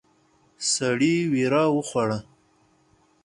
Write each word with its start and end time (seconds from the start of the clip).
سړی 0.73 1.15
وېره 1.31 1.63
وخوړه. 1.75 2.19